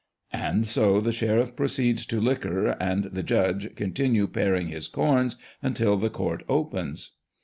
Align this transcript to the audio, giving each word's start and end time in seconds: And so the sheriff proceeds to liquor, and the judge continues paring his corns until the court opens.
And 0.33 0.65
so 0.65 0.99
the 0.99 1.11
sheriff 1.11 1.55
proceeds 1.55 2.07
to 2.07 2.19
liquor, 2.19 2.69
and 2.81 3.03
the 3.03 3.21
judge 3.21 3.75
continues 3.75 4.29
paring 4.33 4.69
his 4.69 4.87
corns 4.87 5.35
until 5.61 5.95
the 5.95 6.09
court 6.09 6.41
opens. 6.49 7.11